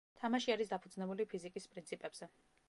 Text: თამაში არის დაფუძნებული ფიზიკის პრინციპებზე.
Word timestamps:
თამაში 0.19 0.53
არის 0.53 0.71
დაფუძნებული 0.71 1.27
ფიზიკის 1.35 1.69
პრინციპებზე. 1.75 2.33